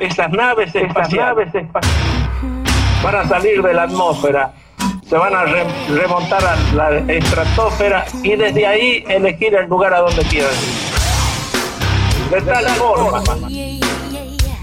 Estas 0.00 0.28
naves 0.32 0.74
espaciales. 0.74 1.52
van 3.00 3.14
a 3.14 3.28
salir 3.28 3.62
de 3.62 3.74
la 3.74 3.84
atmósfera, 3.84 4.52
se 5.08 5.16
van 5.16 5.32
a 5.32 5.44
remontar 5.44 6.44
a 6.44 6.56
la 6.74 6.98
estratosfera 7.12 8.06
y 8.24 8.34
desde 8.34 8.66
ahí 8.66 9.04
elegir 9.06 9.54
el 9.54 9.68
lugar 9.68 9.94
a 9.94 10.00
donde 10.00 10.22
quieran 10.24 10.50
ir. 10.52 12.30
De 12.34 12.42
tal 12.42 12.66
forma 12.70 13.22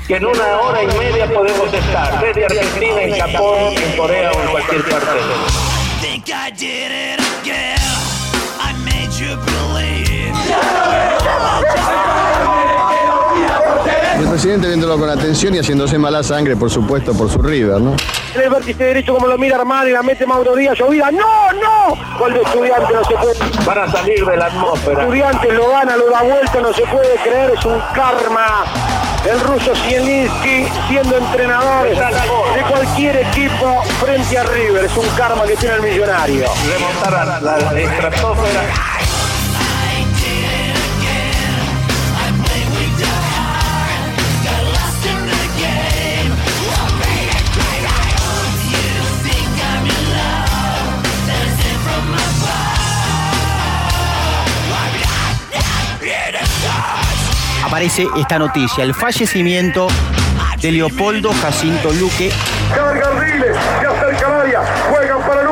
que 0.05 0.15
en 0.17 0.25
una 0.25 0.59
hora 0.59 0.83
y 0.83 0.87
media 0.97 1.33
podemos 1.33 1.73
estar 1.73 2.19
desde 2.19 2.45
Argentina, 2.45 3.01
en 3.03 3.19
Japón, 3.19 3.73
en 3.81 3.97
Corea 3.97 4.31
o 4.33 4.41
en 4.41 4.47
cualquier 4.49 4.83
parte 4.89 5.13
del 5.13 5.25
mundo. 5.27 5.47
Presidente 14.43 14.67
viéndolo 14.67 14.99
con 14.99 15.09
atención 15.09 15.55
y 15.55 15.59
haciéndose 15.59 15.97
mala 15.97 16.21
sangre, 16.21 16.57
por 16.57 16.69
supuesto, 16.69 17.13
por 17.13 17.29
su 17.29 17.41
River, 17.41 17.79
¿no? 17.79 17.95
En 18.35 18.41
el 18.41 18.49
vértice 18.49 18.83
derecho 18.83 19.13
como 19.13 19.25
lo 19.25 19.37
mira 19.37 19.55
Armani, 19.55 19.91
la 19.91 20.03
mete 20.03 20.25
Mauro 20.25 20.53
Díaz, 20.53 20.77
llovida. 20.77 21.09
¡No, 21.11 21.53
no! 21.53 22.19
Gol 22.19 22.33
de 22.33 22.41
estudiante, 22.41 22.93
no 22.93 23.05
se 23.05 23.15
puede. 23.15 23.65
Van 23.65 23.77
a 23.77 23.89
salir 23.89 24.25
de 24.25 24.35
la 24.35 24.47
atmósfera. 24.47 25.03
Estudiante 25.03 25.53
lo 25.53 25.69
gana, 25.69 25.95
lo 25.95 26.09
da 26.09 26.23
vuelta, 26.23 26.59
no 26.59 26.73
se 26.73 26.81
puede 26.81 27.15
creer, 27.23 27.53
es 27.57 27.63
un 27.63 27.79
karma. 27.95 28.65
El 29.31 29.39
ruso 29.39 29.73
Zielinski 29.75 30.67
siendo 30.89 31.15
entrenador 31.19 31.87
de 31.87 32.61
cualquier 32.69 33.15
equipo 33.15 33.81
frente 34.01 34.37
a 34.37 34.43
River. 34.43 34.83
Es 34.83 34.97
un 34.97 35.07
karma 35.15 35.43
que 35.45 35.55
tiene 35.55 35.75
el 35.75 35.81
millonario. 35.83 36.47
Remontar 36.67 37.15
a 37.15 37.39
la, 37.39 37.57
la 37.59 37.79
estratosfera. 37.79 38.92
Aparece 57.83 58.07
esta 58.15 58.39
noticia, 58.39 58.81
el 58.85 58.93
fallecimiento 58.93 59.87
de 60.61 60.71
Leopoldo 60.71 61.33
Jacinto 61.33 61.91
Luque. 61.91 62.31
Carga 62.73 63.09
Riles, 63.19 63.57
se 63.81 63.87
acerca 63.87 64.25
al 64.25 64.41
área, 64.41 64.61
juegan 64.89 65.19
para 65.27 65.42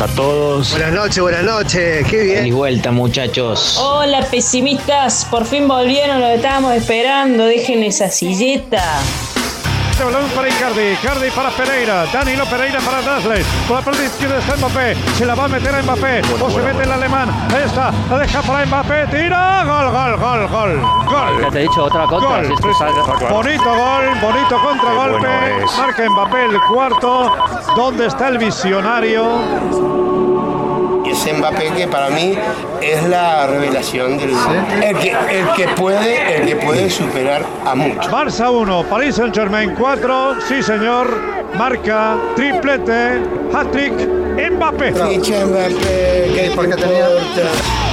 A 0.00 0.06
todos. 0.06 0.70
Buenas 0.70 0.92
noches, 0.92 1.18
buenas 1.18 1.42
noches, 1.42 2.06
qué 2.06 2.22
bien. 2.22 2.46
Y 2.46 2.52
vuelta, 2.52 2.92
muchachos. 2.92 3.76
Hola 3.78 4.24
pesimistas, 4.30 5.24
por 5.24 5.44
fin 5.44 5.66
volvieron, 5.66 6.20
lo 6.20 6.28
estábamos 6.28 6.74
esperando, 6.76 7.44
dejen 7.46 7.82
esa 7.82 8.08
silleta. 8.08 8.80
Este 9.98 10.12
balón 10.12 10.30
para 10.30 10.48
Icardi, 10.48 10.92
Icardi 10.92 11.28
para 11.32 11.50
Pereira, 11.50 12.06
Danilo 12.12 12.44
Pereira 12.44 12.78
para 12.78 13.02
Dasley, 13.02 13.42
por 13.66 13.78
la 13.78 13.82
parte 13.82 14.04
izquierda 14.04 14.38
está 14.38 14.56
Mbappé, 14.56 14.94
se 14.94 15.26
la 15.26 15.34
va 15.34 15.46
a 15.46 15.48
meter 15.48 15.74
a 15.74 15.82
Mbappé, 15.82 16.22
o 16.40 16.48
se 16.48 16.62
mete 16.62 16.84
el 16.84 16.92
alemán, 16.92 17.28
esta, 17.64 17.90
la 18.08 18.18
deja 18.18 18.40
para 18.42 18.64
Mbappé, 18.64 19.08
tira, 19.08 19.64
gol, 19.64 19.90
gol, 19.90 20.16
gol, 20.20 20.48
gol, 20.48 20.80
gol. 21.04 21.42
Ya 21.42 21.50
te 21.50 21.58
he 21.58 21.62
dicho 21.62 21.82
otra 21.82 22.06
contra. 22.06 22.28
Gol. 22.28 22.46
si 22.46 22.52
esto 22.52 22.74
salga- 22.74 23.28
Bonito 23.28 23.64
gol, 23.64 24.04
bonito 24.22 24.58
contragolpe, 24.62 25.18
bueno 25.26 25.64
es. 25.64 25.78
marca 25.78 26.08
Mbappé 26.08 26.44
el 26.44 26.60
cuarto, 26.60 27.36
¿dónde 27.74 28.06
está 28.06 28.28
el 28.28 28.38
visionario? 28.38 30.07
Mbappé 31.32 31.70
que 31.76 31.86
para 31.88 32.08
mí 32.10 32.36
es 32.82 33.02
la 33.04 33.46
revelación 33.46 34.18
del 34.18 34.30
el, 34.82 34.96
que, 34.98 35.10
el 35.10 35.48
que 35.56 35.68
puede, 35.76 36.36
el 36.36 36.46
que 36.46 36.56
puede 36.56 36.90
superar 36.90 37.42
a 37.66 37.74
muchos. 37.74 38.10
Barça 38.10 38.50
1, 38.50 38.84
Paris 38.84 39.16
Saint 39.16 39.34
Germain 39.34 39.74
4, 39.74 40.40
sí 40.48 40.62
señor, 40.62 41.08
marca, 41.56 42.16
triplete, 42.36 43.20
hat-trick, 43.52 43.94
Mbappé. 44.52 44.92
Ficha 44.92 45.46
Mbappé, 45.46 46.32
que 46.34 46.52
porque 46.54 46.74
tenía- 46.74 47.87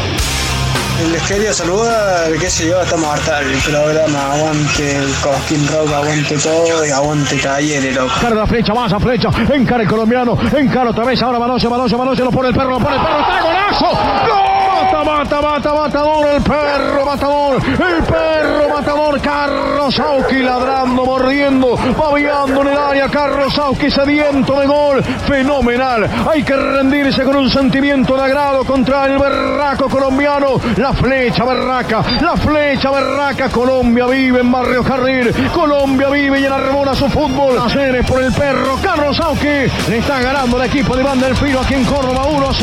Les 1.12 1.22
quería 1.24 1.54
saludar, 1.54 2.32
qué 2.40 2.50
sé 2.50 2.70
yo, 2.70 2.82
estamos 2.82 3.06
harta 3.14 3.42
del 3.42 3.58
programa, 3.60 4.34
aguante 4.34 4.96
el 4.96 5.14
Cosquín 5.22 5.68
Rock, 5.68 5.92
aguante 5.92 6.38
todo 6.38 6.86
y 6.86 6.90
aguante 6.90 7.38
Talleres, 7.38 7.96
loco. 7.96 8.14
Cara 8.22 8.36
la 8.36 8.48
flecha, 8.48 8.74
más 8.74 8.94
flecha, 9.04 9.30
encara 9.54 9.84
el 9.84 9.90
colombiano, 9.90 10.38
encara 10.56 10.92
otra 10.92 11.04
vez, 11.04 11.22
ahora 11.22 11.38
Manoche, 11.38 11.68
Manoche, 11.68 11.98
Manoche, 11.98 12.24
lo 12.24 12.32
pone 12.32 12.48
el 12.50 12.56
perro, 12.56 12.72
lo 12.72 12.80
pone 12.80 12.96
el 12.96 13.02
perro, 13.02 13.20
está 13.20 13.42
golazo, 13.42 13.86
¡Gol! 13.86 14.56
Mata, 14.76 15.04
mata, 15.04 15.42
mata, 15.42 15.74
matador, 15.74 16.28
el 16.28 16.42
perro, 16.42 16.75
matador, 17.16 17.62
el 17.64 18.04
perro, 18.04 18.70
matador, 18.74 19.22
Carlos 19.22 19.96
Sauki 19.96 20.40
ladrando, 20.44 21.06
mordiendo, 21.06 21.78
babeando 21.98 22.62
en 22.62 22.68
el 22.68 22.78
área, 22.78 23.08
Carlos 23.08 23.54
Sauki 23.54 23.90
sediento 23.90 24.60
de 24.60 24.68
gol, 24.68 25.02
fenomenal, 25.02 26.10
hay 26.30 26.44
que 26.44 26.58
rendirse 26.58 27.24
con 27.24 27.38
un 27.38 27.50
sentimiento 27.50 28.18
de 28.18 28.24
agrado 28.24 28.66
contra 28.66 29.06
el 29.06 29.18
berraco 29.18 29.88
colombiano, 29.88 30.60
la 30.76 30.92
flecha 30.92 31.46
berraca, 31.46 32.04
la 32.20 32.36
flecha 32.36 32.92
berraca, 32.92 33.48
Colombia 33.50 34.08
vive 34.08 34.42
en 34.42 34.52
Barrio 34.52 34.84
Carril, 34.84 35.34
Colombia 35.54 36.10
vive 36.10 36.42
y 36.42 36.46
enarbona 36.46 36.96
su 36.96 37.08
fútbol, 37.08 37.58
hacer 37.60 38.06
por 38.06 38.22
el 38.22 38.34
perro, 38.34 38.78
Carlos 38.84 39.16
Sauki, 39.16 39.72
le 39.90 39.98
está 40.00 40.20
ganando 40.20 40.62
el 40.62 40.70
equipo 40.70 40.98
de 40.98 41.02
Iván 41.02 41.22
del 41.22 41.36
Filo 41.38 41.62
aquí 41.62 41.76
en 41.76 41.86
Córdoba, 41.86 42.26
1 42.26 42.54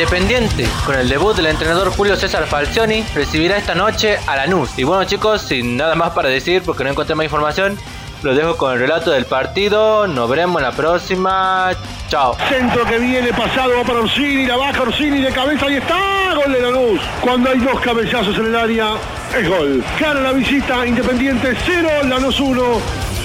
Independiente, 0.00 0.66
con 0.86 0.94
el 0.94 1.10
debut 1.10 1.36
del 1.36 1.44
entrenador 1.44 1.90
Julio 1.90 2.16
César 2.16 2.46
Falcioni, 2.46 3.04
recibirá 3.14 3.58
esta 3.58 3.74
noche 3.74 4.18
a 4.26 4.34
Lanús. 4.34 4.70
Y 4.78 4.82
bueno 4.82 5.04
chicos, 5.04 5.42
sin 5.42 5.76
nada 5.76 5.94
más 5.94 6.12
para 6.12 6.30
decir 6.30 6.62
porque 6.64 6.84
no 6.84 6.88
encontré 6.88 7.14
más 7.14 7.24
información, 7.24 7.78
lo 8.22 8.34
dejo 8.34 8.56
con 8.56 8.72
el 8.72 8.78
relato 8.78 9.10
del 9.10 9.26
partido. 9.26 10.06
Nos 10.06 10.30
veremos 10.30 10.62
en 10.62 10.68
la 10.68 10.72
próxima. 10.74 11.72
Chao. 12.08 12.34
Centro 12.48 12.86
que 12.86 12.98
viene 12.98 13.30
pasado 13.34 13.76
va 13.76 13.84
para 13.84 13.98
Orsini, 13.98 14.46
la 14.46 14.56
baja 14.56 14.80
Orsini 14.80 15.20
de 15.20 15.32
cabeza 15.32 15.70
y 15.70 15.74
está 15.74 16.32
gol 16.34 16.50
de 16.50 16.62
Lanús. 16.62 17.00
Cuando 17.20 17.50
hay 17.50 17.58
dos 17.58 17.78
cabezazos 17.80 18.38
en 18.38 18.46
el 18.46 18.56
área, 18.56 18.94
es 19.38 19.46
gol. 19.46 19.84
Gana 20.00 20.20
la 20.20 20.32
visita 20.32 20.86
Independiente 20.86 21.54
0, 21.66 21.90
Lanús 22.04 22.40
1. 22.40 22.62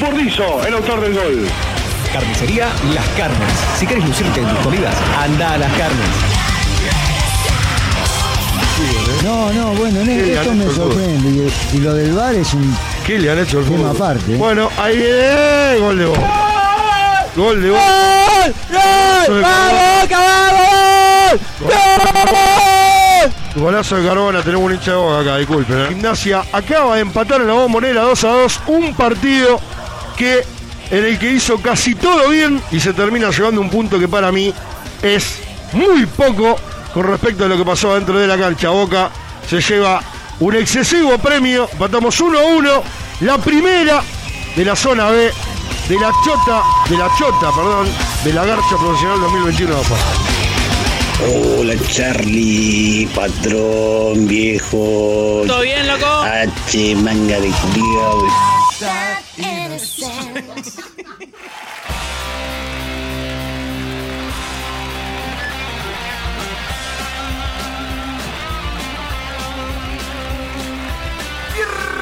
Burdizo, 0.01 0.61
el 0.67 0.73
autor 0.73 0.99
del 0.99 1.13
gol. 1.13 1.47
Carnicería 2.11 2.67
Las 2.93 3.07
Carnes. 3.17 3.53
Si 3.77 3.87
quieres 3.87 4.05
lucirte 4.05 4.41
en 4.41 4.49
tus 4.49 4.59
comidas, 4.59 4.93
anda 5.23 5.53
a 5.53 5.57
Las 5.57 5.71
Carnes. 5.71 6.34
No, 9.23 9.51
no, 9.53 9.67
bueno, 9.75 10.01
en 10.01 10.05
Sí, 10.05 10.31
esto 10.31 10.53
me 10.53 10.69
sorprende. 10.71 11.29
Y, 11.73 11.77
y 11.77 11.79
lo 11.79 11.93
del 11.93 12.13
bar 12.13 12.35
es 12.35 12.53
un 12.53 12.75
¿Qué 13.05 13.19
le 13.19 13.31
han 13.31 13.39
hecho 13.39 13.59
al 13.59 13.65
fútbol? 13.65 13.95
aparte. 13.95 14.35
Bueno, 14.35 14.69
ahí 14.77 14.97
viene 14.97 15.77
gol 15.79 15.97
de 15.97 16.05
gol. 16.05 16.17
Gol 17.35 17.61
de 17.61 17.69
gol. 17.69 17.79
Gol 19.27 19.43
Golazo 23.55 23.95
de 23.95 24.07
Carbona, 24.07 24.41
tenemos 24.41 24.65
un 24.65 24.73
hincha 24.73 24.91
de 24.91 24.97
boca 24.97 25.19
acá, 25.21 25.37
disculpen. 25.37 25.79
¿eh? 25.79 25.85
Gimnasia 25.89 26.43
acaba 26.51 26.95
de 26.95 27.01
empatar 27.01 27.41
en 27.41 27.47
la 27.47 27.53
bombonera 27.53 28.01
2 28.01 28.23
a 28.25 28.27
2, 28.27 28.59
un 28.67 28.93
partido 28.93 29.59
que 30.17 30.43
en 30.91 31.05
el 31.05 31.17
que 31.17 31.31
hizo 31.31 31.57
casi 31.59 31.95
todo 31.95 32.29
bien 32.29 32.61
y 32.71 32.79
se 32.79 32.93
termina 32.93 33.29
llevando 33.31 33.61
un 33.61 33.69
punto 33.69 33.97
que 33.97 34.07
para 34.07 34.31
mí 34.31 34.53
es 35.01 35.39
muy 35.73 36.05
poco 36.05 36.57
con 36.95 37.05
respecto 37.07 37.43
a 37.43 37.49
lo 37.49 37.57
que 37.57 37.65
pasó 37.65 37.93
dentro 37.93 38.17
de 38.17 38.25
la 38.25 38.37
cancha. 38.37 38.69
Boca 38.69 39.11
se 39.49 39.59
lleva 39.59 40.01
un 40.39 40.55
excesivo 40.55 41.17
premio, 41.17 41.67
empatamos 41.69 42.17
1 42.21 42.39
a 42.39 42.43
1, 42.43 42.83
la 43.19 43.37
primera 43.37 44.01
de 44.55 44.63
la 44.63 44.77
zona 44.77 45.09
B, 45.09 45.29
de 45.89 45.99
la 45.99 46.09
Chota, 46.23 46.63
de 46.89 46.97
la 46.97 47.11
Chota, 47.17 47.51
perdón, 47.53 47.89
de 48.23 48.31
la 48.31 48.45
Garcha 48.45 48.77
Profesional 48.77 49.19
2021 49.19 49.75
de 49.75 49.81
Paz. 49.81 49.99
Hola 51.59 51.73
Charlie, 51.91 53.09
patrón, 53.13 54.25
viejo. 54.25 55.43
¿Todo 55.47 55.61
bien, 55.61 55.85
loco? 55.85 56.05
H, 56.05 56.95
manga 56.95 57.41
de 57.41 57.49
culiao. 57.49 58.25
Brrr. 71.65 71.94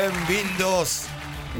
Bienvenidos, 0.00 1.02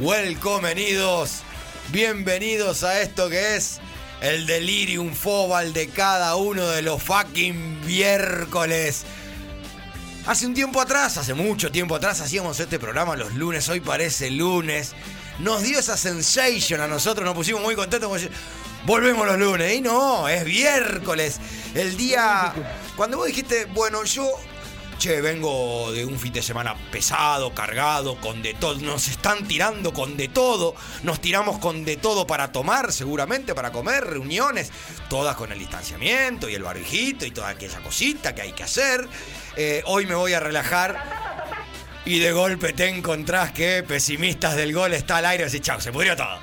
welcomenidos, 0.00 1.42
bienvenidos 1.90 2.84
a 2.84 3.02
esto 3.02 3.28
que 3.28 3.56
es 3.56 3.80
el 4.22 4.46
delirium 4.46 5.12
fobal 5.12 5.74
de 5.74 5.88
cada 5.88 6.36
uno 6.36 6.66
de 6.68 6.80
los 6.80 7.02
fucking 7.02 7.84
miércoles. 7.84 9.04
Hace 10.26 10.46
un 10.46 10.54
tiempo 10.54 10.80
atrás, 10.80 11.18
hace 11.18 11.34
mucho 11.34 11.70
tiempo 11.70 11.96
atrás, 11.96 12.22
hacíamos 12.22 12.58
este 12.58 12.78
programa 12.78 13.14
los 13.14 13.34
lunes, 13.34 13.68
hoy 13.68 13.80
parece 13.80 14.30
lunes. 14.30 14.94
Nos 15.40 15.62
dio 15.62 15.78
esa 15.78 15.98
sensation 15.98 16.80
a 16.80 16.88
nosotros, 16.88 17.26
nos 17.26 17.34
pusimos 17.34 17.60
muy 17.60 17.74
contentos. 17.74 18.10
decir, 18.10 18.30
Volvemos 18.86 19.26
los 19.26 19.38
lunes, 19.38 19.74
y 19.74 19.82
no, 19.82 20.26
es 20.30 20.46
miércoles. 20.46 21.38
El 21.74 21.94
día. 21.98 22.54
Cuando 22.96 23.18
vos 23.18 23.26
dijiste, 23.26 23.66
bueno, 23.66 24.02
yo. 24.04 24.30
Che, 25.00 25.22
vengo 25.22 25.90
de 25.92 26.04
un 26.04 26.18
fin 26.18 26.30
de 26.30 26.42
semana 26.42 26.74
pesado, 26.92 27.54
cargado, 27.54 28.20
con 28.20 28.42
de 28.42 28.52
todo. 28.52 28.74
Nos 28.80 29.08
están 29.08 29.48
tirando 29.48 29.94
con 29.94 30.18
de 30.18 30.28
todo. 30.28 30.74
Nos 31.04 31.22
tiramos 31.22 31.56
con 31.56 31.86
de 31.86 31.96
todo 31.96 32.26
para 32.26 32.52
tomar, 32.52 32.92
seguramente, 32.92 33.54
para 33.54 33.72
comer, 33.72 34.04
reuniones. 34.04 34.70
Todas 35.08 35.36
con 35.36 35.52
el 35.52 35.58
distanciamiento 35.58 36.50
y 36.50 36.54
el 36.54 36.62
barbijito 36.62 37.24
y 37.24 37.30
toda 37.30 37.48
aquella 37.48 37.80
cosita 37.80 38.34
que 38.34 38.42
hay 38.42 38.52
que 38.52 38.62
hacer. 38.62 39.08
Eh, 39.56 39.82
hoy 39.86 40.04
me 40.04 40.14
voy 40.14 40.34
a 40.34 40.40
relajar. 40.40 41.02
Y 42.04 42.18
de 42.18 42.32
golpe 42.32 42.74
te 42.74 42.88
encontrás 42.88 43.52
que 43.52 43.82
pesimistas 43.82 44.54
del 44.54 44.74
gol 44.74 44.92
está 44.92 45.16
al 45.16 45.24
aire 45.24 45.44
y 45.44 45.46
decís, 45.46 45.62
chao, 45.62 45.80
se 45.80 45.92
pudrió 45.92 46.14
todo. 46.14 46.38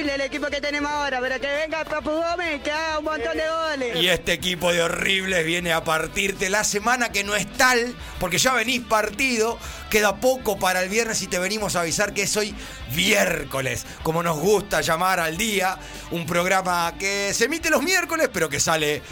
El 0.00 0.22
equipo 0.22 0.46
que 0.46 0.62
tenemos 0.62 0.90
ahora, 0.90 1.20
pero 1.20 1.38
que 1.38 1.46
venga 1.46 1.84
Papu 1.84 2.10
Gómez 2.10 2.62
que 2.62 2.72
haga 2.72 2.98
un 3.00 3.04
montón 3.04 3.36
de 3.36 3.42
goles. 3.46 3.96
Y 3.96 4.08
este 4.08 4.32
equipo 4.32 4.72
de 4.72 4.82
horribles 4.82 5.44
viene 5.44 5.74
a 5.74 5.84
partirte 5.84 6.48
la 6.48 6.64
semana 6.64 7.12
que 7.12 7.22
no 7.22 7.36
es 7.36 7.46
tal, 7.52 7.94
porque 8.18 8.38
ya 8.38 8.54
venís 8.54 8.80
partido, 8.80 9.58
queda 9.90 10.16
poco 10.16 10.58
para 10.58 10.82
el 10.82 10.88
viernes 10.88 11.20
y 11.20 11.26
te 11.26 11.38
venimos 11.38 11.76
a 11.76 11.82
avisar 11.82 12.14
que 12.14 12.22
es 12.22 12.36
hoy 12.36 12.54
miércoles, 12.96 13.84
como 14.02 14.22
nos 14.22 14.38
gusta 14.38 14.80
llamar 14.80 15.20
al 15.20 15.36
día, 15.36 15.78
un 16.10 16.24
programa 16.24 16.94
que 16.98 17.34
se 17.34 17.44
emite 17.44 17.68
los 17.68 17.82
miércoles, 17.82 18.30
pero 18.32 18.48
que 18.48 18.58
sale 18.58 19.02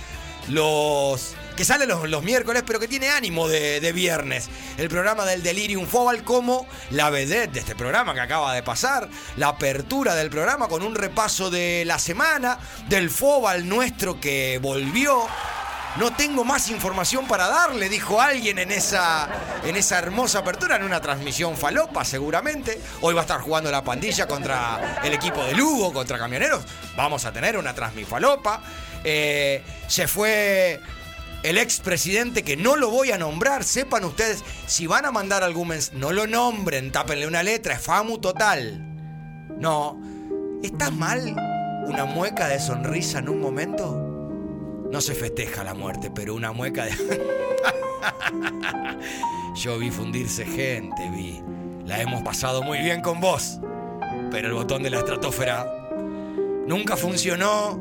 los 0.49 1.35
que 1.59 1.65
sale 1.65 1.87
los, 1.87 2.09
los 2.09 2.23
miércoles, 2.23 2.63
pero 2.65 2.79
que 2.79 2.87
tiene 2.87 3.11
ánimo 3.11 3.49
de, 3.49 3.81
de 3.81 3.93
viernes. 3.93 4.49
El 4.77 4.89
programa 4.89 5.25
del 5.25 5.43
Delirium 5.43 5.89
Fobal 5.89 6.23
como 6.23 6.69
la 6.91 7.11
vedette 7.11 7.51
de 7.51 7.59
este 7.59 7.75
programa 7.75 8.15
que 8.15 8.21
acaba 8.21 8.55
de 8.55 8.63
pasar, 8.63 9.09
la 9.37 9.49
apertura 9.49 10.15
del 10.15 10.31
programa 10.31 10.69
con 10.69 10.85
un 10.85 10.95
repaso 10.95 11.51
de 11.51 11.83
la 11.85 11.99
semana, 11.99 12.61
del 12.89 13.11
Fobal 13.11 13.69
nuestro 13.69 14.21
que 14.21 14.61
volvió. 14.63 15.27
No 15.97 16.13
tengo 16.13 16.45
más 16.45 16.71
información 16.71 17.27
para 17.27 17.49
darle, 17.49 17.89
dijo 17.89 18.21
alguien 18.21 18.61
en 18.61 18.71
esa, 18.71 19.29
en 19.65 19.75
esa 19.75 19.99
hermosa 19.99 20.39
apertura, 20.39 20.77
en 20.77 20.85
una 20.85 21.01
transmisión 21.01 21.57
falopa 21.57 22.05
seguramente. 22.05 22.81
Hoy 23.01 23.15
va 23.15 23.23
a 23.23 23.25
estar 23.25 23.41
jugando 23.41 23.69
la 23.73 23.83
pandilla 23.83 24.29
contra 24.29 25.01
el 25.03 25.13
equipo 25.13 25.43
de 25.43 25.55
Lugo, 25.55 25.93
contra 25.93 26.19
Camioneros. 26.19 26.63
Vamos 26.97 27.25
a 27.25 27.33
tener 27.33 27.59
una 27.59 27.75
transmisión 27.75 28.11
falopa. 28.11 28.63
Eh, 29.03 29.65
se 29.89 30.07
fue 30.07 30.81
el 31.43 31.58
expresidente 31.58 32.43
que 32.43 32.56
no 32.56 32.76
lo 32.76 32.90
voy 32.90 33.12
a 33.12 33.19
nombrar, 33.19 33.64
sepan 33.64 34.05
ustedes, 34.05 34.43
si 34.67 34.87
van 34.87 35.05
a 35.05 35.12
mandar 35.12 35.43
algún 35.43 35.69
mensaje, 35.69 35.99
no 35.99 36.12
lo 36.12 36.26
nombren, 36.26 36.90
tápenle 36.90 37.26
una 37.26 37.43
letra, 37.43 37.75
es 37.75 37.82
FAMU 37.82 38.19
total. 38.19 38.85
No, 39.58 40.00
¿está 40.62 40.90
mal 40.90 41.37
una 41.87 42.05
mueca 42.05 42.49
de 42.49 42.58
sonrisa 42.58 43.20
en 43.20 43.29
un 43.29 43.40
momento? 43.40 44.05
No 44.90 45.00
se 45.00 45.14
festeja 45.14 45.64
la 45.64 45.75
muerte, 45.75 46.11
pero 46.11 46.35
una 46.35 46.52
mueca 46.52 46.87
de... 46.87 46.93
Yo 49.55 49.79
vi 49.79 49.90
fundirse 49.90 50.44
gente, 50.44 51.08
vi. 51.11 51.43
La 51.85 52.00
hemos 52.00 52.23
pasado 52.23 52.62
muy 52.62 52.79
bien 52.79 53.00
con 53.00 53.20
vos, 53.20 53.58
pero 54.31 54.49
el 54.49 54.55
botón 54.55 54.82
de 54.82 54.90
la 54.90 54.99
estratosfera 54.99 55.67
nunca 56.67 56.96
funcionó 56.96 57.81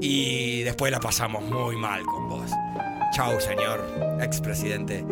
y 0.00 0.62
después 0.62 0.92
la 0.92 1.00
pasamos 1.00 1.42
muy 1.44 1.76
mal 1.76 2.04
con 2.04 2.28
vos. 2.28 2.50
Chau, 3.14 3.40
señor 3.40 3.86
expresidente. 4.20 5.04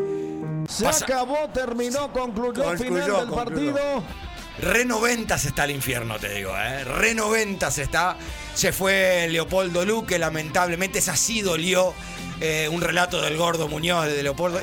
Se 0.69 0.85
Pasa- 0.85 1.05
acabó, 1.05 1.49
terminó, 1.53 2.13
concluyó, 2.13 2.63
Concluyó, 2.65 2.77
final 2.77 3.01
del 3.07 3.29
concluyó. 3.29 3.75
partido. 3.75 4.05
Re 4.61 4.85
90 4.85 5.35
está 5.35 5.65
el 5.65 5.71
infierno, 5.73 6.19
te 6.19 6.29
digo, 6.35 6.53
¿eh? 6.57 6.85
Re 6.85 7.15
90 7.15 7.69
está. 7.69 8.17
Se 8.55 8.73
fue 8.73 9.27
Leopoldo 9.31 9.85
Luque, 9.85 10.19
lamentablemente. 10.19 10.99
Esa 10.99 11.17
sí 11.17 11.41
dolió. 11.43 11.95
eh, 12.45 12.69
un 12.69 12.81
relato 12.81 13.23
del 13.23 13.37
gordo 13.37 13.69
Muñoz 13.69 14.07
de 14.07 14.21
Leopoldo. 14.21 14.59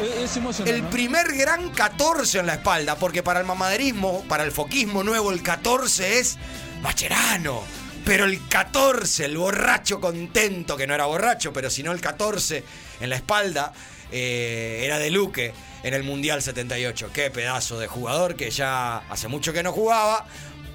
el 0.65 0.83
primer 0.89 1.33
gran 1.33 1.69
14 1.69 2.39
en 2.39 2.47
la 2.47 2.55
espalda, 2.55 2.97
porque 2.97 3.23
para 3.23 3.39
el 3.39 3.45
mamaderismo, 3.45 4.25
para 4.27 4.43
el 4.43 4.51
foquismo 4.51 5.01
nuevo, 5.01 5.31
el 5.31 5.41
14 5.41 6.19
es 6.19 6.37
Macherano. 6.81 7.61
Pero 8.03 8.25
el 8.25 8.45
14, 8.49 9.23
el 9.25 9.37
borracho 9.37 10.01
contento, 10.01 10.75
que 10.75 10.87
no 10.87 10.93
era 10.93 11.05
borracho, 11.05 11.53
pero 11.53 11.69
sino 11.69 11.93
el 11.93 12.01
14 12.01 12.65
en 12.99 13.09
la 13.09 13.15
espalda, 13.15 13.73
eh, 14.11 14.81
era 14.83 14.99
de 14.99 15.09
Luque 15.11 15.53
en 15.83 15.93
el 15.93 16.03
Mundial 16.03 16.41
78. 16.41 17.11
Qué 17.13 17.29
pedazo 17.31 17.79
de 17.79 17.87
jugador 17.87 18.35
que 18.35 18.49
ya 18.49 18.97
hace 19.09 19.27
mucho 19.27 19.53
que 19.53 19.63
no 19.63 19.71
jugaba, 19.71 20.25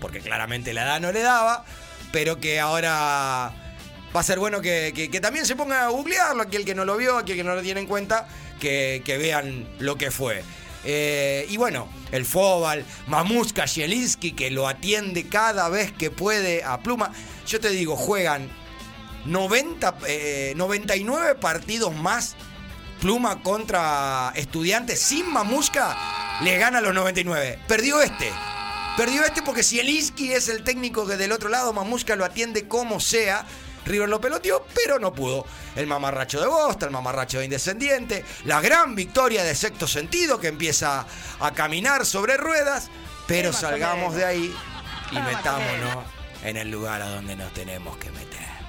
porque 0.00 0.20
claramente 0.20 0.72
la 0.72 0.84
edad 0.84 1.00
no 1.00 1.12
le 1.12 1.22
daba, 1.22 1.64
pero 2.12 2.40
que 2.40 2.60
ahora 2.60 3.52
va 4.14 4.20
a 4.20 4.22
ser 4.22 4.38
bueno 4.38 4.60
que, 4.60 5.18
también 5.20 5.46
se 5.46 5.56
ponga 5.56 5.86
a 5.86 5.88
googlearlo, 5.88 6.42
aquel 6.42 6.64
que 6.64 6.74
no 6.74 6.84
lo 6.84 6.96
vio, 6.96 7.18
aquel 7.18 7.36
que 7.36 7.44
no 7.44 7.54
lo 7.54 7.62
tiene 7.62 7.80
en 7.80 7.86
cuenta, 7.86 8.28
que, 8.60 9.02
que 9.04 9.18
vean 9.18 9.68
lo 9.78 9.96
que 9.96 10.10
fue. 10.10 10.42
Eh, 10.84 11.46
y 11.48 11.56
bueno, 11.56 11.88
el 12.12 12.24
Fobal, 12.24 12.84
Mamuska 13.06 13.66
Zielinski, 13.66 14.32
que 14.32 14.50
lo 14.50 14.68
atiende 14.68 15.28
cada 15.28 15.68
vez 15.68 15.92
que 15.92 16.10
puede 16.10 16.62
a 16.62 16.80
Pluma. 16.80 17.10
Yo 17.46 17.58
te 17.58 17.70
digo, 17.70 17.96
juegan 17.96 18.50
90, 19.24 19.94
eh, 20.06 20.52
99 20.56 21.34
partidos 21.36 21.94
más 21.94 22.36
Pluma 23.00 23.42
contra 23.42 24.32
Estudiantes 24.34 24.98
sin 24.98 25.30
Mamuska, 25.30 25.94
le 26.42 26.56
gana 26.56 26.80
los 26.80 26.94
99. 26.94 27.58
Perdió 27.66 28.00
este. 28.00 28.30
Perdió 28.96 29.24
este 29.24 29.42
porque 29.42 29.62
Zielinski 29.62 30.32
es 30.32 30.48
el 30.48 30.62
técnico 30.64 31.06
que 31.06 31.16
del 31.16 31.32
otro 31.32 31.48
lado 31.48 31.72
Mamuska 31.72 32.16
lo 32.16 32.24
atiende 32.24 32.66
como 32.66 33.00
sea. 33.00 33.44
River 33.84 34.08
lo 34.08 34.20
peloteó, 34.20 34.66
pero 34.74 34.98
no 34.98 35.12
pudo. 35.12 35.44
El 35.76 35.86
mamarracho 35.86 36.40
de 36.40 36.46
Bosta, 36.46 36.86
el 36.86 36.92
mamarracho 36.92 37.40
de 37.40 37.44
Indescendiente, 37.44 38.24
la 38.46 38.62
gran 38.62 38.94
victoria 38.94 39.44
de 39.44 39.54
Sexto 39.54 39.86
Sentido 39.86 40.40
que 40.40 40.48
empieza 40.48 41.04
a 41.40 41.52
caminar 41.52 42.06
sobre 42.06 42.38
ruedas, 42.38 42.88
pero 43.26 43.52
salgamos 43.52 44.14
de 44.14 44.24
ahí 44.24 44.54
y 45.10 45.16
metámonos 45.16 46.04
en 46.42 46.56
el 46.56 46.70
lugar 46.70 47.02
a 47.02 47.10
donde 47.10 47.36
nos 47.36 47.52
tenemos 47.52 47.98
que 47.98 48.10
meter. 48.12 48.63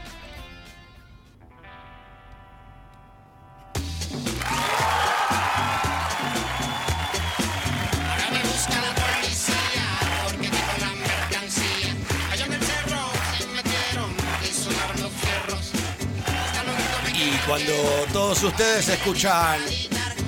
Cuando 17.55 17.73
todos 18.11 18.43
ustedes 18.43 18.89
escuchan 18.89 19.61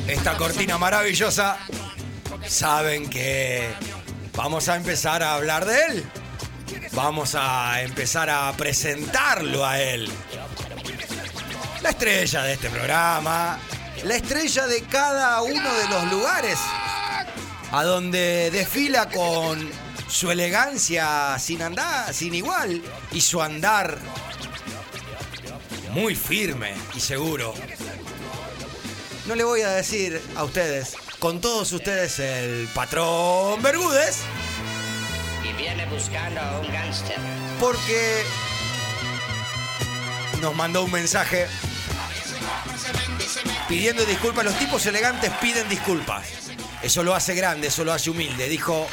esta 0.07 0.38
cortina 0.38 0.77
maravillosa, 0.77 1.57
saben 2.48 3.10
que 3.10 3.67
vamos 4.34 4.69
a 4.69 4.77
empezar 4.77 5.22
a 5.22 5.34
hablar 5.34 5.65
de 5.65 5.86
él. 5.88 6.05
Vamos 6.93 7.36
a 7.36 7.81
empezar 7.81 8.29
a 8.29 8.53
presentarlo 8.55 9.65
a 9.65 9.77
él. 9.77 10.10
La 11.81 11.89
estrella 11.89 12.43
de 12.43 12.53
este 12.53 12.69
programa, 12.69 13.60
la 14.05 14.15
estrella 14.15 14.65
de 14.65 14.84
cada 14.84 15.41
uno 15.41 15.74
de 15.74 15.89
los 15.89 16.10
lugares 16.10 16.57
a 17.74 17.84
donde 17.84 18.51
desfila 18.51 19.10
con 19.10 19.69
su 20.07 20.31
elegancia 20.31 21.38
sin 21.39 21.62
andar, 21.62 22.13
sin 22.13 22.34
igual 22.34 22.81
y 23.12 23.19
su 23.19 23.41
andar 23.41 23.98
muy 25.98 26.16
firme 26.16 26.74
y 26.96 27.00
seguro. 27.00 27.56
No 29.25 29.34
le 29.36 29.44
voy 29.44 29.62
a 29.62 29.70
decir 29.70 30.22
a 30.36 30.44
ustedes, 30.44 30.94
con 31.18 31.42
todos 31.42 31.72
ustedes 31.74 32.20
el 32.20 32.70
patrón 32.74 33.62
Bermúdez, 33.63 34.20
Y 35.44 35.54
viene 35.54 35.86
buscando 35.88 36.39
a 36.39 36.60
un 36.60 36.72
gángster. 36.72 37.18
porque 37.60 38.24
nos 40.39 40.56
mandó 40.56 40.84
un 40.84 40.92
mensaje 40.92 41.48
pidiendo 43.68 44.06
disculpas. 44.06 44.46
Los 44.46 44.58
tipos 44.60 44.86
elegantes 44.86 45.32
piden 45.42 45.68
disculpas. 45.68 46.27
Eso 46.84 47.04
lo 47.04 47.16
hace 47.16 47.34
grande, 47.34 47.68
eso 47.70 47.84
lo 47.84 47.92
hace 47.92 48.12
humilde. 48.12 48.48
Dijo, 48.48 48.88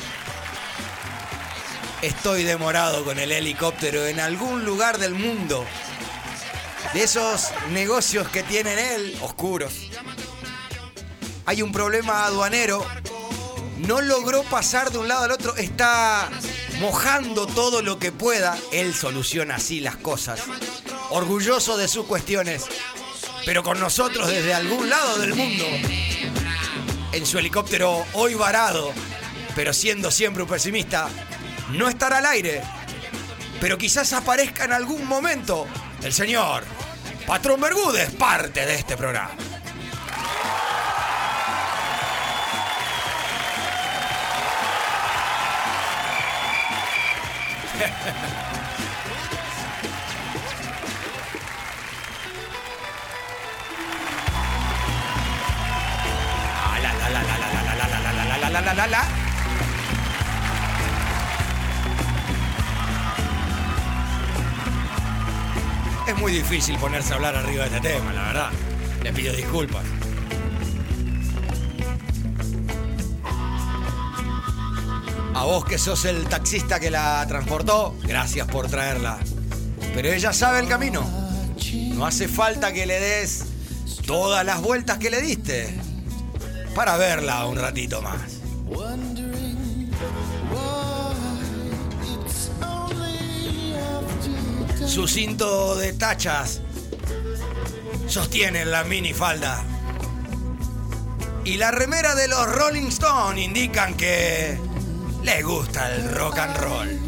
estoy 2.01 2.45
demorado 2.45 3.05
con 3.05 3.19
el 3.19 3.31
helicóptero 3.31 4.07
en 4.07 4.21
algún 4.21 4.65
lugar 4.65 4.97
del 4.99 5.15
mundo. 5.15 5.67
De 6.93 7.03
esos 7.03 7.51
negocios 7.71 8.29
que 8.29 8.43
tienen 8.43 8.79
él, 8.79 9.17
oscuros. 9.21 9.73
Hay 11.47 11.63
un 11.63 11.73
problema 11.73 12.25
aduanero. 12.27 12.87
no 13.79 14.01
logró 14.01 14.43
pasar 14.45 14.91
de 14.91 14.99
un 14.99 15.09
lado 15.09 15.25
al 15.25 15.33
otro, 15.33 15.57
está 15.57 16.31
mojando 16.81 17.47
todo 17.47 17.83
lo 17.83 17.99
que 17.99 18.13
pueda. 18.13 18.57
Él 18.73 18.95
soluciona 18.95 19.57
así 19.57 19.81
las 19.81 19.97
cosas, 19.97 20.41
orgulloso 21.11 21.77
de 21.77 21.89
sus 21.89 22.07
cuestiones, 22.07 22.65
pero 23.45 23.63
con 23.63 23.81
nosotros 23.81 24.29
desde 24.29 24.55
algún 24.55 24.89
lado 24.89 25.19
del 25.19 25.35
mundo, 25.35 25.65
en 27.13 27.27
su 27.27 27.39
helicóptero 27.39 28.05
hoy 28.15 28.35
varado, 28.35 28.93
pero 29.55 29.73
siendo 29.73 30.11
siempre 30.11 30.43
un 30.43 30.49
pesimista, 30.49 31.09
no 31.73 31.89
estará 31.89 32.19
al 32.19 32.27
aire, 32.27 32.63
pero 33.61 33.77
quizás 33.79 34.13
aparezca 34.13 34.65
en 34.65 34.73
algún 34.73 35.07
momento 35.07 35.67
el 36.05 36.13
señor 36.13 36.65
Patrón 37.27 37.61
Bermúdez, 37.61 38.11
parte 38.15 38.67
de 38.67 38.75
este 38.75 38.95
programa. 38.97 39.31
Ah, 56.67 56.79
la, 56.83 56.93
la, 56.93 57.09
la, 57.09 57.23
la, 57.23 57.39
la, 57.39 57.75
la, 57.75 57.89
la, 57.89 58.13
la, 58.13 58.51
la, 58.51 58.61
la, 58.61 58.75
la, 58.75 58.87
la, 58.87 59.24
Es 66.07 66.17
muy 66.19 66.33
difícil 66.33 66.77
ponerse 66.77 67.13
a 67.13 67.17
hablar 67.17 67.35
arriba 67.35 67.67
de 67.67 67.77
este 67.77 67.89
tema, 67.89 68.13
la 68.13 68.23
verdad. 68.25 68.51
Le 69.03 69.13
pido 69.13 69.33
disculpas. 69.33 69.85
A 75.35 75.45
vos 75.45 75.65
que 75.65 75.79
sos 75.79 76.05
el 76.05 76.29
taxista 76.29 76.79
que 76.79 76.91
la 76.91 77.25
transportó, 77.27 77.97
gracias 78.03 78.47
por 78.49 78.69
traerla. 78.69 79.19
Pero 79.95 80.13
ella 80.13 80.33
sabe 80.33 80.61
el 80.61 80.69
camino. 80.69 81.09
No 81.95 82.05
hace 82.05 82.29
falta 82.29 82.73
que 82.73 82.85
le 82.85 83.01
des 83.01 83.47
todas 84.07 84.45
las 84.45 84.61
vueltas 84.61 84.99
que 84.99 85.09
le 85.09 85.23
diste 85.23 85.75
para 86.75 86.97
verla 86.97 87.47
un 87.47 87.57
ratito 87.57 88.03
más. 88.03 88.34
Su 94.95 95.09
cinto 95.09 95.75
de 95.75 95.93
tachas 95.93 96.61
sostiene 98.07 98.65
la 98.65 98.85
minifalda. 98.85 99.61
Y 101.45 101.57
la 101.57 101.73
remera 101.73 102.15
de 102.15 102.29
los 102.29 102.47
Rolling 102.47 102.87
Stones 102.87 103.45
indican 103.45 103.97
que 103.97 104.57
le 105.25 105.43
gusta 105.43 105.93
el 105.93 106.15
rock 106.15 106.39
and 106.39 106.57
roll. 106.59 107.01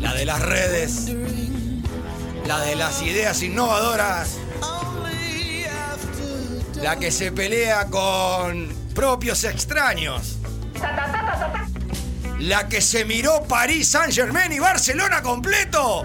La 0.00 0.14
de 0.14 0.24
las 0.24 0.40
redes, 0.40 1.06
la 2.46 2.60
de 2.60 2.76
las 2.76 3.02
ideas 3.02 3.42
innovadoras, 3.42 4.36
la 6.76 6.96
que 6.96 7.10
se 7.10 7.32
pelea 7.32 7.86
con 7.86 8.72
propios 8.94 9.42
extraños. 9.42 10.36
La 12.40 12.68
que 12.68 12.80
se 12.80 13.04
miró 13.04 13.42
París, 13.42 13.88
Saint 13.88 14.14
Germain 14.14 14.50
y 14.50 14.58
Barcelona 14.58 15.20
completo. 15.20 16.04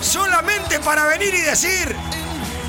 Solamente 0.00 0.80
para 0.80 1.04
venir 1.04 1.34
y 1.34 1.42
decir. 1.42 1.94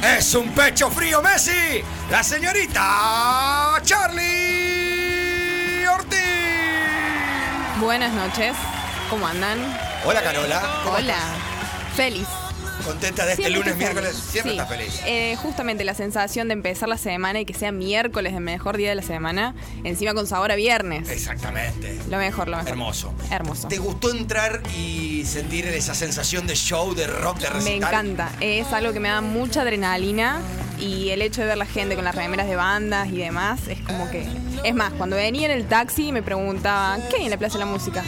Es 0.03 0.35
un 0.35 0.53
pecho 0.53 0.91
frío 0.91 1.21
Messi. 1.21 1.81
La 2.11 2.21
señorita 2.21 3.81
Charlie 3.83 5.87
Ortiz. 5.87 6.19
Buenas 7.79 8.13
noches, 8.13 8.53
¿cómo 9.09 9.25
andan? 9.25 9.57
Hola 10.03 10.21
Carola. 10.21 10.81
¿Cómo 10.83 10.97
Hola, 10.97 11.19
feliz. 11.95 12.27
Contenta 12.88 13.25
de 13.25 13.34
este 13.34 13.50
lunes, 13.50 13.75
miércoles. 13.77 14.15
Siempre 14.15 14.53
Sí. 14.53 14.58
estás 14.60 14.70
feliz. 14.70 15.01
Eh, 15.06 15.36
justamente 15.41 15.84
la 15.84 15.94
sensación 15.94 16.48
de 16.48 16.53
empezar 16.53 16.88
la 16.88 16.98
semana 16.98 17.39
y 17.39 17.46
que 17.46 17.53
sea 17.53 17.72
miércoles 17.72 18.34
el 18.34 18.41
mejor 18.41 18.77
día 18.77 18.89
de 18.89 18.96
la 18.96 19.01
semana, 19.01 19.56
encima 19.84 20.13
con 20.13 20.25
sabor 20.27 20.51
a 20.51 20.56
viernes. 20.56 21.10
Exactamente. 21.10 22.00
Lo 22.10 22.17
mejor, 22.17 22.48
lo 22.48 22.58
mejor. 22.58 22.72
Hermoso. 22.72 23.13
Hermoso. 23.29 23.67
¿Te 23.67 23.77
gustó 23.77 24.12
entrar 24.12 24.62
y 24.77 25.24
sentir 25.25 25.65
esa 25.67 25.94
sensación 25.96 26.48
de 26.48 26.56
show, 26.56 26.94
de 26.96 27.08
rock, 27.08 27.39
de 27.39 27.50
Me 27.50 27.53
recital? 27.56 27.77
encanta. 27.77 28.32
Es 28.39 28.72
algo 28.74 28.94
que 28.94 29.00
me 29.00 29.10
da 29.10 29.22
mucha 29.22 29.62
adrenalina 29.62 30.39
y 30.79 31.10
el 31.10 31.22
hecho 31.22 31.41
de 31.41 31.48
ver 31.48 31.58
la 31.58 31.65
gente 31.65 31.96
con 31.96 32.06
las 32.06 32.15
remeras 32.15 32.48
de 32.48 32.56
bandas 32.56 33.10
y 33.10 33.17
demás 33.17 33.60
es 33.67 33.79
como 33.82 34.10
que... 34.10 34.25
Es 34.63 34.74
más, 34.74 34.94
cuando 34.94 35.15
venía 35.15 35.46
en 35.46 35.51
el 35.51 35.67
taxi 35.67 36.12
me 36.12 36.24
preguntaban, 36.24 37.01
¿qué 37.10 37.17
hay 37.17 37.25
en 37.25 37.32
la 37.32 37.38
Plaza 37.38 37.56
de 37.58 37.65
la 37.65 37.72
Música? 37.72 38.03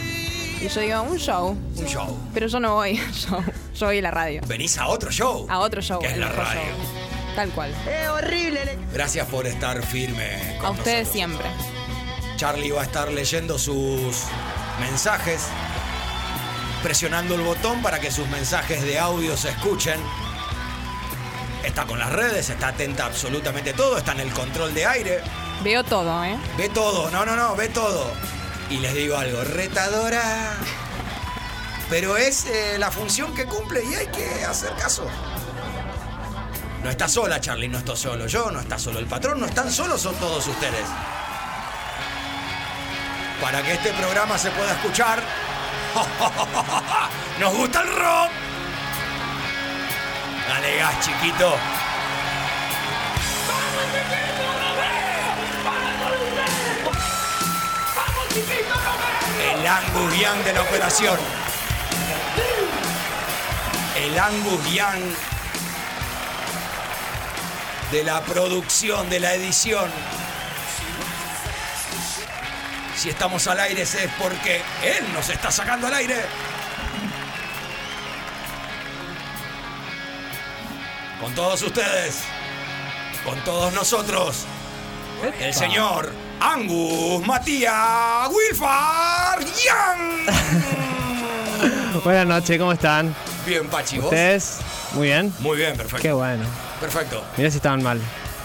Y 0.60 0.68
yo 0.68 0.80
digo, 0.80 1.02
un 1.02 1.16
show. 1.18 1.56
Un 1.76 1.86
show. 1.86 2.18
Pero 2.34 2.46
yo 2.46 2.60
no 2.60 2.74
voy 2.74 2.98
al 2.98 3.12
show. 3.14 3.42
Yo 3.74 3.86
voy 3.86 3.98
a 3.98 4.02
la 4.02 4.10
radio. 4.10 4.42
Venís 4.46 4.76
a 4.78 4.88
otro 4.88 5.10
show. 5.10 5.46
A 5.48 5.58
otro 5.60 5.80
show. 5.80 6.00
Que 6.00 6.08
es 6.08 6.18
la 6.18 6.28
radio. 6.28 6.60
show. 6.60 7.34
Tal 7.34 7.50
cual. 7.50 7.74
Es 7.88 8.08
horrible. 8.08 8.78
Gracias 8.92 9.26
por 9.28 9.46
estar 9.46 9.82
firme. 9.84 10.56
con 10.58 10.66
A 10.66 10.70
ustedes 10.72 11.08
nosotros. 11.08 11.12
siempre. 11.12 11.46
Charlie 12.36 12.70
va 12.70 12.82
a 12.82 12.84
estar 12.84 13.10
leyendo 13.10 13.58
sus 13.58 14.24
mensajes, 14.80 15.42
presionando 16.82 17.34
el 17.34 17.42
botón 17.42 17.80
para 17.82 17.98
que 18.00 18.10
sus 18.10 18.26
mensajes 18.28 18.82
de 18.82 18.98
audio 18.98 19.36
se 19.36 19.50
escuchen. 19.50 20.00
Está 21.64 21.84
con 21.86 21.98
las 21.98 22.10
redes, 22.10 22.48
está 22.50 22.68
atenta 22.68 23.04
a 23.04 23.06
absolutamente 23.06 23.72
todo, 23.74 23.98
está 23.98 24.12
en 24.12 24.20
el 24.20 24.30
control 24.32 24.72
de 24.74 24.86
aire, 24.86 25.20
Veo 25.62 25.84
todo, 25.84 26.24
¿eh? 26.24 26.38
ve 26.56 26.70
todo, 26.70 27.10
no, 27.10 27.26
no, 27.26 27.36
no, 27.36 27.54
ve 27.54 27.68
todo. 27.68 28.10
Y 28.70 28.78
les 28.78 28.94
digo 28.94 29.16
algo, 29.16 29.42
retadora. 29.42 30.56
Pero 31.90 32.16
es 32.16 32.46
eh, 32.46 32.76
la 32.78 32.90
función 32.92 33.34
que 33.34 33.44
cumple 33.44 33.82
y 33.84 33.94
hay 33.94 34.06
que 34.06 34.44
hacer 34.44 34.72
caso. 34.76 35.06
No 36.84 36.88
está 36.88 37.08
sola, 37.08 37.40
Charlie, 37.40 37.68
no 37.68 37.78
estoy 37.78 37.96
solo 37.96 38.26
yo, 38.26 38.50
no 38.50 38.60
está 38.60 38.78
solo 38.78 39.00
el 39.00 39.06
patrón, 39.06 39.40
no 39.40 39.46
están 39.46 39.70
solos 39.70 40.00
son 40.00 40.14
todos 40.14 40.46
ustedes. 40.46 40.86
Para 43.40 43.60
que 43.62 43.72
este 43.72 43.92
programa 43.92 44.38
se 44.38 44.50
pueda 44.50 44.72
escuchar, 44.72 45.20
nos 47.40 47.54
gusta 47.54 47.82
el 47.82 47.88
rock. 47.88 48.30
Dale 50.48 50.76
gas, 50.76 51.00
chiquito. 51.00 51.54
El 59.40 59.66
Angus 59.66 60.18
Young 60.18 60.44
de 60.44 60.52
la 60.52 60.62
operación. 60.62 61.18
El 63.96 64.18
Angus 64.18 64.72
Young 64.72 65.02
de 67.90 68.04
la 68.04 68.20
producción, 68.20 69.08
de 69.08 69.20
la 69.20 69.34
edición. 69.34 69.90
Si 72.96 73.08
estamos 73.08 73.46
al 73.46 73.60
aire 73.60 73.82
es 73.82 73.96
porque 74.18 74.62
él 74.82 75.12
nos 75.14 75.28
está 75.30 75.50
sacando 75.50 75.86
al 75.86 75.94
aire. 75.94 76.16
Con 81.18 81.34
todos 81.34 81.62
ustedes, 81.62 82.24
con 83.24 83.42
todos 83.44 83.72
nosotros, 83.72 84.44
el 85.40 85.54
señor 85.54 86.29
Angus 86.40 87.26
Matías 87.26 88.28
Wilfar 88.30 89.40
Young. 89.40 90.34
Buenas 92.04 92.26
noches, 92.26 92.58
¿cómo 92.58 92.72
están? 92.72 93.14
Bien, 93.46 93.68
Pachi, 93.68 93.96
¿vos? 93.98 94.06
¿Ustedes? 94.06 94.58
Muy 94.94 95.08
bien. 95.08 95.34
Muy 95.40 95.58
bien, 95.58 95.76
perfecto. 95.76 96.02
Qué 96.02 96.12
bueno. 96.12 96.44
Perfecto. 96.80 97.22
Mirá 97.36 97.50
si 97.50 97.56
estaban 97.58 97.82
mal. 97.82 98.00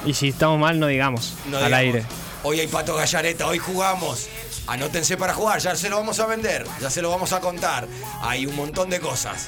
Y 0.05 0.13
si 0.13 0.29
estamos 0.29 0.59
mal, 0.59 0.77
no 0.79 0.87
digamos. 0.87 1.35
No 1.45 1.57
al 1.57 1.65
digamos. 1.65 1.79
aire. 1.79 2.05
Hoy 2.43 2.59
hay 2.59 2.67
Pato 2.67 2.95
Gallareta, 2.95 3.47
hoy 3.47 3.59
jugamos. 3.59 4.27
Anótense 4.67 5.15
para 5.15 5.33
jugar, 5.33 5.59
ya 5.59 5.75
se 5.75 5.89
lo 5.89 5.95
vamos 5.97 6.19
a 6.19 6.25
vender, 6.25 6.65
ya 6.81 6.89
se 6.89 7.01
lo 7.01 7.09
vamos 7.09 7.31
a 7.33 7.39
contar. 7.39 7.87
Hay 8.21 8.45
un 8.45 8.55
montón 8.55 8.89
de 8.89 8.99
cosas. 8.99 9.47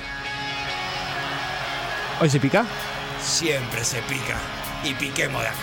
¿Hoy 2.22 2.30
se 2.30 2.40
pica? 2.40 2.66
Siempre 3.22 3.84
se 3.84 4.02
pica. 4.04 4.38
Y 4.84 4.94
piquemos 4.94 5.42
de 5.42 5.48
acá. 5.50 5.58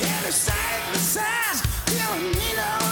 the 0.00 0.08
other 0.18 0.32
side 0.32 0.80
of 0.88 0.92
the 0.92 0.98
signs. 0.98 1.62
You 1.92 1.98
don't 1.98 2.22
need 2.22 2.56
no 2.56 2.85